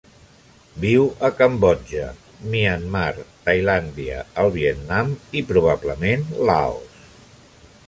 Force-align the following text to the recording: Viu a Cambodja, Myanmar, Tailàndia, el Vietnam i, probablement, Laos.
Viu 0.85 1.03
a 1.27 1.29
Cambodja, 1.41 2.07
Myanmar, 2.55 3.13
Tailàndia, 3.49 4.25
el 4.45 4.51
Vietnam 4.57 5.15
i, 5.43 5.47
probablement, 5.53 6.27
Laos. 6.51 7.01